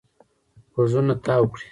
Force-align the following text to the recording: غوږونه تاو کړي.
غوږونه 0.73 1.13
تاو 1.25 1.43
کړي. 1.53 1.65